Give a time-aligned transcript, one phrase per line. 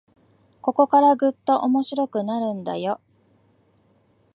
[0.61, 2.99] ここからぐっと面白くなるんだよ